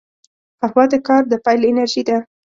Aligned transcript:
قهوه 0.59 0.83
د 0.91 0.93
کار 1.07 1.23
د 1.31 1.33
پیل 1.45 1.61
انرژي 1.69 2.03
ده 2.07 2.17